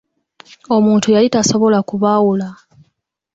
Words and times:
Omuntu 0.75 1.07
yali 1.15 1.27
tasobola 1.33 1.79
kubaawula. 1.89 2.49